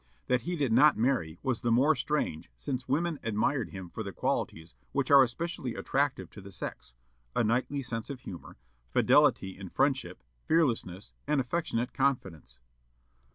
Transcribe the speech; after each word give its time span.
That 0.25 0.41
he 0.41 0.55
did 0.55 0.71
not 0.73 0.97
marry 0.97 1.37
was 1.43 1.61
the 1.61 1.71
more 1.71 1.93
strange 1.95 2.49
since 2.57 2.87
women 2.87 3.19
admired 3.21 3.69
him 3.69 3.87
for 3.87 4.01
the 4.01 4.11
qualities 4.11 4.73
which 4.93 5.11
are 5.11 5.21
especially 5.21 5.75
attractive 5.75 6.31
to 6.31 6.41
the 6.41 6.51
sex; 6.51 6.95
a 7.35 7.43
knightly 7.43 7.83
sense 7.83 8.09
of 8.09 8.21
honor, 8.27 8.57
fidelity 8.89 9.55
in 9.55 9.69
friendship, 9.69 10.23
fearlessness, 10.47 11.13
and 11.27 11.39
affectionate 11.39 11.93
confidence. 11.93 12.57